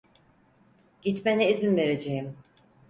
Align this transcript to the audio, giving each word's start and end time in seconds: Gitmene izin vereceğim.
Gitmene 1.01 1.49
izin 1.51 1.77
vereceğim. 1.77 2.35